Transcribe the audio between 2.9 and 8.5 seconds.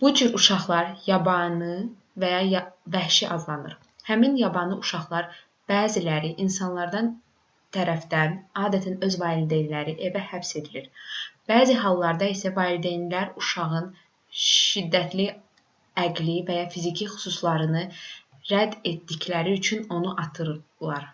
vəhşi adlanır. həmin yabanı uşaqların bəziləri insanlar tərəfindən